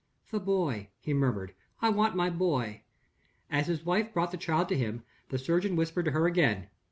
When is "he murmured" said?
0.99-1.53